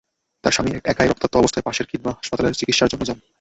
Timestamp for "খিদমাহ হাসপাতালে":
1.89-2.59